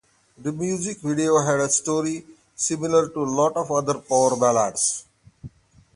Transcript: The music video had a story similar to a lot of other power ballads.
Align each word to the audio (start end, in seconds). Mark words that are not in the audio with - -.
The 0.35 0.51
music 0.51 0.97
video 1.01 1.37
had 1.45 1.59
a 1.59 1.69
story 1.69 2.25
similar 2.55 3.07
to 3.09 3.19
a 3.21 3.25
lot 3.37 3.55
of 3.55 3.71
other 3.71 3.99
power 3.99 4.35
ballads. 4.35 5.05